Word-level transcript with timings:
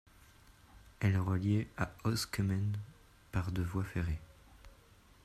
Elle 0.99 1.13
est 1.13 1.17
reliée 1.19 1.67
à 1.77 1.91
Öskemen 2.07 2.75
par 3.31 3.51
de 3.51 3.61
voie 3.61 3.83
ferrée. 3.83 4.17